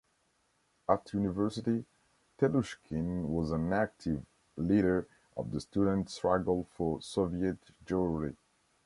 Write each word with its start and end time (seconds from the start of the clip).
At 0.89 1.13
university, 1.13 1.85
Telushkin 2.39 3.27
was 3.27 3.51
an 3.51 3.71
active 3.71 4.25
leader 4.57 5.07
of 5.37 5.51
the 5.51 5.61
Student 5.61 6.09
Struggle 6.09 6.63
for 6.71 6.99
Soviet 7.03 7.59
Jewry. 7.85 8.35